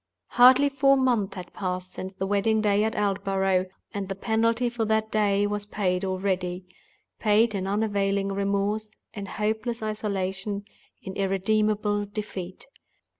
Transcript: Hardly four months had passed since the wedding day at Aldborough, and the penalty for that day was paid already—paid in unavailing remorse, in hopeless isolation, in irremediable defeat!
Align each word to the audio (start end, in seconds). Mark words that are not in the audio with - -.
Hardly 0.29 0.69
four 0.69 0.97
months 0.97 1.35
had 1.35 1.53
passed 1.53 1.93
since 1.93 2.15
the 2.15 2.25
wedding 2.25 2.59
day 2.59 2.83
at 2.83 2.95
Aldborough, 2.95 3.67
and 3.93 4.09
the 4.09 4.15
penalty 4.15 4.67
for 4.67 4.83
that 4.85 5.11
day 5.11 5.45
was 5.45 5.67
paid 5.67 6.03
already—paid 6.03 7.53
in 7.53 7.67
unavailing 7.67 8.29
remorse, 8.31 8.89
in 9.13 9.27
hopeless 9.27 9.83
isolation, 9.83 10.65
in 11.03 11.13
irremediable 11.15 12.05
defeat! 12.07 12.65